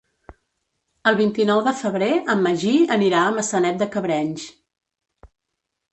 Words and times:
El 1.11 1.17
vint-i-nou 1.19 1.61
de 1.67 1.73
febrer 1.83 2.09
en 2.35 2.41
Magí 2.47 2.73
anirà 2.97 3.21
a 3.27 3.37
Maçanet 3.39 3.81
de 3.85 3.93
Cabrenys. 3.97 4.51